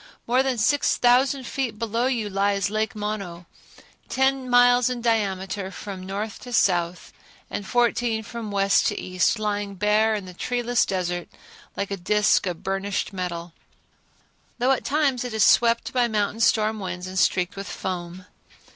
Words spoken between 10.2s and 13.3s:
the treeless desert like a disk of burnished